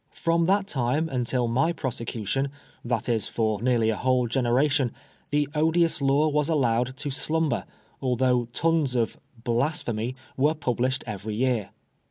[0.15, 2.49] From that time until my prosecution,
[2.83, 4.91] that is for nearly a whole generation,
[5.29, 7.65] the odious law was allowed to slumber,
[8.01, 11.69] although tons of" blasphemy" were published every year.